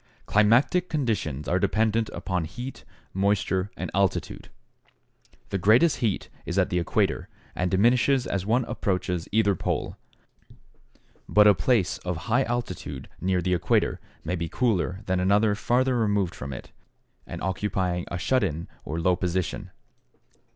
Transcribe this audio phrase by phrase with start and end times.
[0.17, 4.49] = Climatic conditions are dependent upon heat, moisture, and altitude.
[5.49, 9.97] The greatest heat is at the equator and diminishes as one approaches either pole,
[11.29, 15.95] but a place of high altitude near the equator may be cooler than another farther
[15.95, 16.71] removed from it
[17.27, 19.69] and occupying a shut in or low position.